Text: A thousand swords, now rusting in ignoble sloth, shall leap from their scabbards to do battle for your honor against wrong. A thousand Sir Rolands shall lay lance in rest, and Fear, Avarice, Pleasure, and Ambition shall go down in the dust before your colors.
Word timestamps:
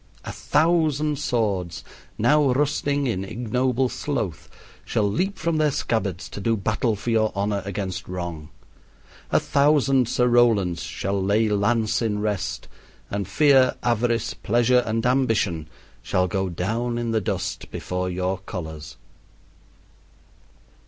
A 0.25 0.31
thousand 0.31 1.19
swords, 1.19 1.83
now 2.17 2.51
rusting 2.53 3.05
in 3.05 3.23
ignoble 3.23 3.87
sloth, 3.87 4.49
shall 4.83 5.07
leap 5.07 5.37
from 5.37 5.57
their 5.57 5.69
scabbards 5.69 6.27
to 6.29 6.41
do 6.41 6.57
battle 6.57 6.95
for 6.95 7.11
your 7.11 7.31
honor 7.35 7.61
against 7.65 8.07
wrong. 8.07 8.49
A 9.29 9.39
thousand 9.39 10.09
Sir 10.09 10.25
Rolands 10.27 10.81
shall 10.81 11.21
lay 11.21 11.49
lance 11.49 12.01
in 12.01 12.17
rest, 12.17 12.67
and 13.11 13.27
Fear, 13.27 13.75
Avarice, 13.83 14.33
Pleasure, 14.33 14.81
and 14.87 15.05
Ambition 15.05 15.67
shall 16.01 16.27
go 16.27 16.49
down 16.49 16.97
in 16.97 17.11
the 17.11 17.21
dust 17.21 17.69
before 17.69 18.09
your 18.09 18.39
colors. 18.39 18.97